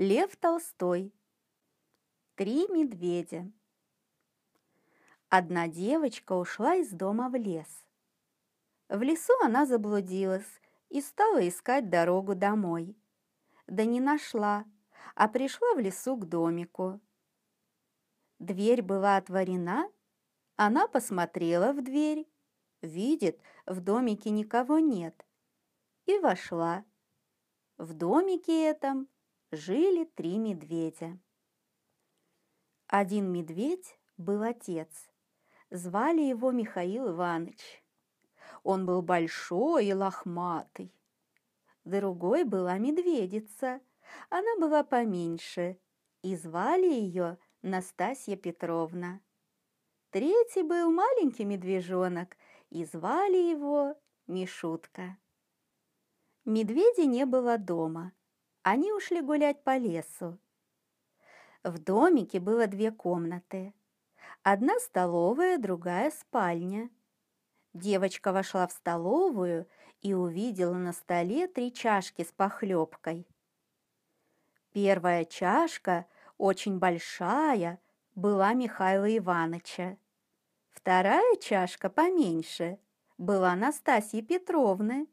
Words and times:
Лев 0.00 0.36
Толстой. 0.36 1.12
Три 2.36 2.68
медведя. 2.68 3.50
Одна 5.28 5.66
девочка 5.66 6.34
ушла 6.34 6.76
из 6.76 6.90
дома 6.92 7.28
в 7.28 7.34
лес. 7.34 7.84
В 8.88 9.02
лесу 9.02 9.32
она 9.42 9.66
заблудилась 9.66 10.60
и 10.88 11.00
стала 11.00 11.48
искать 11.48 11.90
дорогу 11.90 12.36
домой. 12.36 12.96
Да 13.66 13.84
не 13.84 13.98
нашла, 13.98 14.64
а 15.16 15.26
пришла 15.26 15.74
в 15.74 15.80
лесу 15.80 16.16
к 16.16 16.26
домику. 16.26 17.00
Дверь 18.38 18.82
была 18.82 19.16
отворена, 19.16 19.90
она 20.54 20.86
посмотрела 20.86 21.72
в 21.72 21.82
дверь, 21.82 22.30
видит, 22.82 23.40
в 23.66 23.80
домике 23.80 24.30
никого 24.30 24.78
нет, 24.78 25.26
и 26.06 26.20
вошла. 26.20 26.84
В 27.78 27.94
домике 27.94 28.64
этом 28.64 29.08
жили 29.50 30.04
три 30.04 30.38
медведя. 30.38 31.18
Один 32.86 33.32
медведь 33.32 33.98
был 34.16 34.42
отец. 34.42 35.10
Звали 35.70 36.22
его 36.22 36.50
Михаил 36.50 37.10
Иванович. 37.10 37.82
Он 38.62 38.86
был 38.86 39.02
большой 39.02 39.86
и 39.86 39.94
лохматый. 39.94 40.94
Другой 41.84 42.44
была 42.44 42.78
медведица. 42.78 43.80
Она 44.30 44.56
была 44.58 44.84
поменьше, 44.84 45.78
и 46.22 46.34
звали 46.36 46.86
ее 46.86 47.38
Настасья 47.62 48.36
Петровна. 48.36 49.20
Третий 50.10 50.62
был 50.62 50.90
маленький 50.90 51.44
медвежонок, 51.44 52.36
и 52.70 52.84
звали 52.84 53.36
его 53.36 53.94
Мишутка. 54.26 55.18
Медведя 56.44 57.04
не 57.04 57.26
было 57.26 57.58
дома. 57.58 58.12
Они 58.70 58.92
ушли 58.92 59.22
гулять 59.22 59.64
по 59.64 59.78
лесу. 59.78 60.38
В 61.64 61.78
домике 61.78 62.38
было 62.38 62.66
две 62.66 62.90
комнаты. 62.92 63.72
Одна 64.42 64.78
столовая, 64.78 65.56
другая 65.56 66.10
спальня. 66.10 66.90
Девочка 67.72 68.30
вошла 68.30 68.66
в 68.66 68.72
столовую 68.72 69.66
и 70.02 70.12
увидела 70.12 70.74
на 70.74 70.92
столе 70.92 71.48
три 71.48 71.72
чашки 71.72 72.22
с 72.22 72.30
похлебкой. 72.30 73.26
Первая 74.74 75.24
чашка, 75.24 76.04
очень 76.36 76.78
большая, 76.78 77.80
была 78.14 78.52
Михаила 78.52 79.16
Ивановича. 79.16 79.96
Вторая 80.68 81.36
чашка 81.36 81.88
поменьше 81.88 82.78
была 83.16 83.54
Настасьи 83.54 84.20
Петровны. 84.20 85.08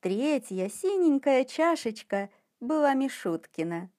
Третья 0.00 0.70
синенькая 0.70 1.44
чашечка 1.44 2.30
была 2.62 2.94
Мишуткина. 2.94 3.90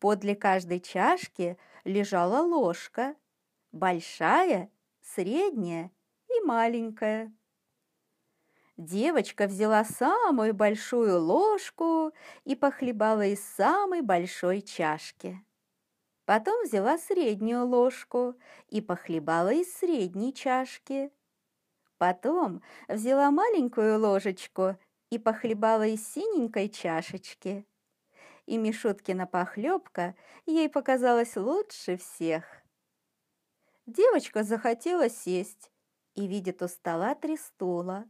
Подле 0.00 0.34
каждой 0.34 0.80
чашки 0.80 1.56
лежала 1.84 2.42
ложка, 2.42 3.14
большая, 3.70 4.70
средняя 5.00 5.92
и 6.28 6.40
маленькая. 6.44 7.32
Девочка 8.76 9.46
взяла 9.46 9.84
самую 9.84 10.52
большую 10.52 11.20
ложку 11.22 12.12
и 12.42 12.56
похлебала 12.56 13.24
из 13.24 13.40
самой 13.40 14.02
большой 14.02 14.60
чашки. 14.60 15.40
Потом 16.24 16.64
взяла 16.64 16.98
среднюю 16.98 17.66
ложку 17.66 18.34
и 18.66 18.80
похлебала 18.80 19.52
из 19.52 19.72
средней 19.72 20.34
чашки. 20.34 21.12
Потом 21.98 22.62
взяла 22.88 23.30
маленькую 23.30 24.00
ложечку 24.00 24.76
и 25.14 25.18
похлебала 25.18 25.86
из 25.86 26.06
синенькой 26.12 26.68
чашечки. 26.68 27.64
И 28.46 28.58
Мишуткина 28.58 29.26
похлебка 29.26 30.16
ей 30.44 30.68
показалась 30.68 31.36
лучше 31.36 31.96
всех. 31.96 32.44
Девочка 33.86 34.42
захотела 34.42 35.08
сесть 35.08 35.70
и 36.14 36.26
видит 36.26 36.62
у 36.62 36.68
стола 36.68 37.14
три 37.14 37.36
стула. 37.36 38.06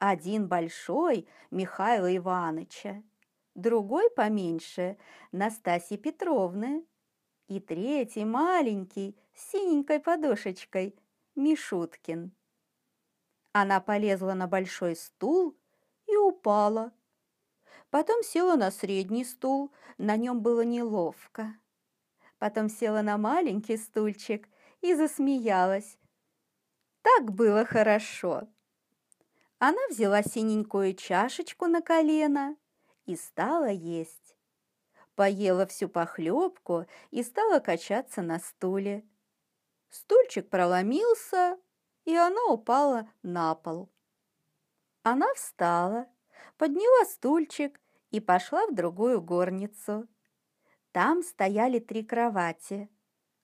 Один 0.00 0.48
большой 0.48 1.28
Михаила 1.50 2.14
Ивановича, 2.14 3.02
другой 3.54 4.10
поменьше 4.10 4.98
Настасьи 5.30 5.96
Петровны 5.96 6.84
и 7.46 7.60
третий 7.60 8.24
маленький 8.24 9.16
с 9.34 9.52
синенькой 9.52 10.00
подушечкой 10.00 10.96
Мишуткин. 11.36 12.32
Она 13.52 13.80
полезла 13.80 14.34
на 14.34 14.46
большой 14.46 14.94
стул 14.96 15.56
упала. 16.28 16.92
Потом 17.90 18.22
села 18.22 18.56
на 18.56 18.70
средний 18.70 19.24
стул, 19.24 19.72
на 19.96 20.16
нем 20.16 20.40
было 20.40 20.60
неловко. 20.60 21.54
Потом 22.38 22.68
села 22.68 23.02
на 23.02 23.18
маленький 23.18 23.76
стульчик 23.76 24.48
и 24.80 24.94
засмеялась. 24.94 25.98
Так 27.02 27.32
было 27.32 27.64
хорошо. 27.64 28.46
Она 29.58 29.80
взяла 29.90 30.22
синенькую 30.22 30.94
чашечку 30.94 31.66
на 31.66 31.82
колено 31.82 32.56
и 33.06 33.16
стала 33.16 33.70
есть. 33.70 34.36
Поела 35.16 35.66
всю 35.66 35.88
похлебку 35.88 36.86
и 37.10 37.24
стала 37.24 37.58
качаться 37.58 38.22
на 38.22 38.38
стуле. 38.38 39.04
Стульчик 39.88 40.48
проломился, 40.48 41.58
и 42.04 42.14
она 42.14 42.44
упала 42.44 43.10
на 43.22 43.54
пол. 43.56 43.90
Она 45.02 45.32
встала, 45.34 46.06
подняла 46.56 47.04
стульчик 47.04 47.80
и 48.10 48.20
пошла 48.20 48.66
в 48.66 48.74
другую 48.74 49.20
горницу. 49.20 50.08
Там 50.92 51.22
стояли 51.22 51.78
три 51.78 52.02
кровати. 52.02 52.88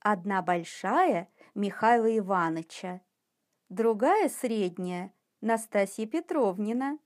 Одна 0.00 0.42
большая 0.42 1.28
Михаила 1.54 2.18
Ивановича, 2.18 3.00
другая 3.68 4.28
средняя 4.28 5.14
Настасья 5.40 6.06
Петровнина, 6.06 6.98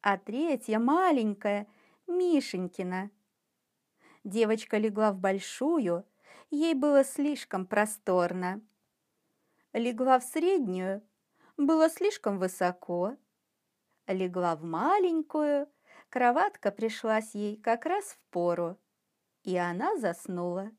а 0.00 0.18
третья 0.18 0.78
маленькая 0.78 1.66
Мишенькина. 2.06 3.10
Девочка 4.24 4.78
легла 4.78 5.12
в 5.12 5.18
большую, 5.18 6.04
ей 6.50 6.74
было 6.74 7.02
слишком 7.02 7.66
просторно. 7.66 8.60
Легла 9.72 10.18
в 10.18 10.24
среднюю, 10.24 11.02
было 11.56 11.88
слишком 11.90 12.38
высоко 12.38 13.16
легла 14.08 14.56
в 14.56 14.64
маленькую, 14.64 15.68
кроватка 16.08 16.70
пришлась 16.70 17.34
ей 17.34 17.56
как 17.56 17.86
раз 17.86 18.04
в 18.04 18.18
пору, 18.30 18.78
и 19.44 19.56
она 19.56 19.96
заснула. 19.96 20.70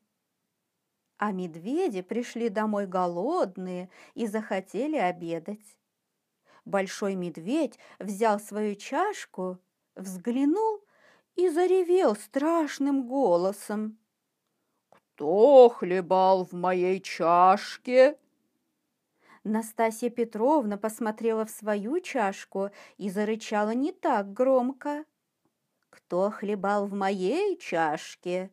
А 1.18 1.32
медведи 1.32 2.02
пришли 2.02 2.48
домой 2.48 2.86
голодные 2.86 3.90
и 4.14 4.26
захотели 4.26 4.96
обедать. 4.96 5.78
Большой 6.64 7.14
медведь 7.14 7.78
взял 7.98 8.40
свою 8.40 8.74
чашку, 8.74 9.58
взглянул 9.96 10.82
и 11.36 11.48
заревел 11.48 12.16
страшным 12.16 13.06
голосом. 13.06 13.98
«Кто 14.88 15.68
хлебал 15.68 16.44
в 16.44 16.52
моей 16.52 17.00
чашке?» 17.00 18.18
Настасья 19.44 20.10
Петровна 20.10 20.76
посмотрела 20.76 21.46
в 21.46 21.50
свою 21.50 22.00
чашку 22.00 22.70
и 22.98 23.08
зарычала 23.08 23.70
не 23.70 23.90
так 23.90 24.32
громко. 24.32 25.06
«Кто 25.88 26.30
хлебал 26.30 26.86
в 26.86 26.92
моей 26.92 27.56
чашке?» 27.56 28.50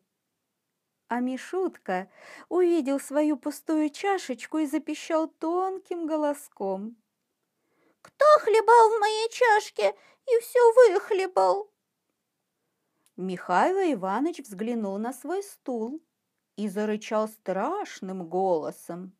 А 1.09 1.19
Мишутка 1.19 2.09
увидел 2.49 2.99
свою 2.99 3.37
пустую 3.37 3.89
чашечку 3.89 4.59
и 4.59 4.65
запищал 4.65 5.27
тонким 5.27 6.07
голоском. 6.07 6.95
«Кто 8.01 8.25
хлебал 8.39 8.89
в 8.89 8.99
моей 8.99 9.29
чашке 9.29 9.93
и 10.25 10.39
все 10.39 10.73
выхлебал?» 10.73 11.69
Михаил 13.17 13.93
Иванович 13.93 14.39
взглянул 14.39 14.97
на 14.97 15.11
свой 15.11 15.43
стул 15.43 16.01
и 16.55 16.69
зарычал 16.69 17.27
страшным 17.27 18.27
голосом. 18.27 19.17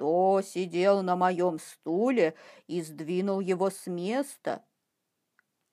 Кто 0.00 0.40
сидел 0.40 1.02
на 1.02 1.14
моем 1.14 1.58
стуле 1.58 2.34
и 2.66 2.80
сдвинул 2.80 3.40
его 3.40 3.68
с 3.68 3.86
места? 3.86 4.64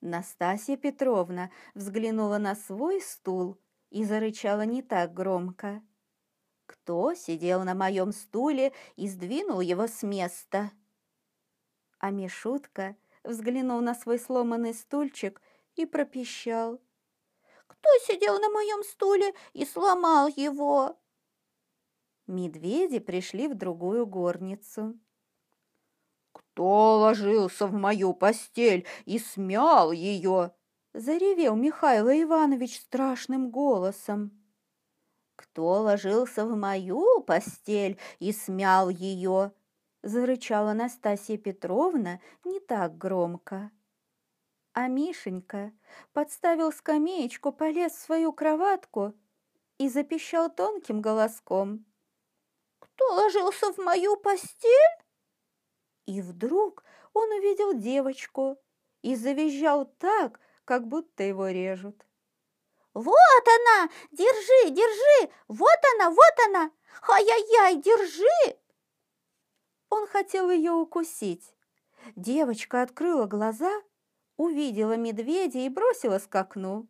Настасья 0.02 0.76
Петровна 0.76 1.50
взглянула 1.74 2.36
на 2.36 2.54
свой 2.54 3.00
стул 3.00 3.56
и 3.88 4.04
зарычала 4.04 4.66
не 4.66 4.82
так 4.82 5.14
громко. 5.14 5.82
Кто 6.66 7.14
сидел 7.14 7.64
на 7.64 7.74
моем 7.74 8.12
стуле 8.12 8.74
и 8.96 9.08
сдвинул 9.08 9.60
его 9.60 9.86
с 9.86 10.02
места? 10.02 10.72
А 11.98 12.10
Мишутка 12.10 12.96
взглянул 13.24 13.80
на 13.80 13.94
свой 13.94 14.18
сломанный 14.18 14.74
стульчик 14.74 15.40
и 15.74 15.86
пропищал. 15.86 16.82
Кто 17.66 17.88
сидел 18.02 18.38
на 18.38 18.50
моем 18.50 18.84
стуле 18.84 19.32
и 19.54 19.64
сломал 19.64 20.28
его? 20.28 20.98
Медведи 22.28 22.98
пришли 22.98 23.48
в 23.48 23.54
другую 23.54 24.06
горницу. 24.06 24.98
«Кто 26.32 26.98
ложился 26.98 27.66
в 27.66 27.72
мою 27.72 28.12
постель 28.12 28.86
и 29.06 29.18
смял 29.18 29.92
ее?» 29.92 30.52
Заревел 30.92 31.56
Михаил 31.56 32.08
Иванович 32.08 32.80
страшным 32.80 33.50
голосом. 33.50 34.30
«Кто 35.36 35.82
ложился 35.82 36.44
в 36.44 36.54
мою 36.54 37.22
постель 37.22 37.98
и 38.18 38.32
смял 38.32 38.90
ее?» 38.90 39.52
Зарычала 40.02 40.74
Настасья 40.74 41.38
Петровна 41.38 42.20
не 42.44 42.60
так 42.60 42.98
громко. 42.98 43.70
А 44.74 44.86
Мишенька 44.86 45.72
подставил 46.12 46.72
скамеечку, 46.72 47.52
полез 47.52 47.92
в 47.92 47.98
свою 47.98 48.32
кроватку 48.32 49.14
и 49.78 49.88
запищал 49.88 50.50
тонким 50.54 51.00
голоском. 51.00 51.87
«Кто 52.98 53.14
ложился 53.14 53.72
в 53.72 53.78
мою 53.78 54.16
постель?» 54.16 55.04
И 56.06 56.20
вдруг 56.20 56.82
он 57.12 57.30
увидел 57.30 57.72
девочку 57.72 58.58
и 59.02 59.14
завизжал 59.14 59.84
так, 59.84 60.40
как 60.64 60.88
будто 60.88 61.22
его 61.22 61.46
режут. 61.46 62.04
«Вот 62.94 63.44
она! 63.46 63.88
Держи, 64.10 64.70
держи! 64.70 65.32
Вот 65.46 65.78
она, 65.94 66.10
вот 66.10 66.46
она! 66.48 66.72
Ай-яй-яй, 67.08 67.76
держи!» 67.76 68.58
Он 69.90 70.08
хотел 70.08 70.50
ее 70.50 70.72
укусить. 70.72 71.54
Девочка 72.16 72.82
открыла 72.82 73.26
глаза, 73.26 73.80
увидела 74.36 74.96
медведя 74.96 75.60
и 75.60 75.68
бросилась 75.68 76.26
к 76.26 76.34
окну. 76.34 76.88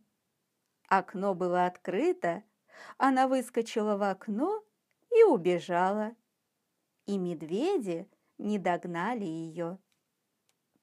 Окно 0.89 1.35
было 1.35 1.67
открыто, 1.67 2.45
она 2.97 3.29
выскочила 3.29 3.99
в 3.99 4.11
окно 4.11 4.65
и 5.19 5.23
убежала. 5.25 6.15
И 7.07 7.17
медведи 7.17 8.09
не 8.39 8.59
догнали 8.59 9.25
ее. 9.25 9.79